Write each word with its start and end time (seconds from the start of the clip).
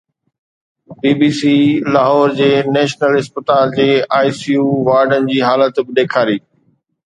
بي 0.99 1.11
B 1.19 1.29
C 1.39 1.53
Lahore 1.97 2.29
جي 2.41 2.49
national 2.77 3.13
اسپتال 3.21 3.67
جي 3.77 3.89
آءِ 4.17 4.29
سي 4.39 4.51
يو 4.59 4.67
وارڊن 4.89 5.33
جي 5.33 5.39
حالت 5.49 5.75
به 5.85 5.91
ڏيکاري 5.99 6.37